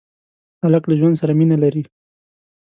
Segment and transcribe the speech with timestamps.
[0.63, 1.83] هلک له ژوند سره مینه لري.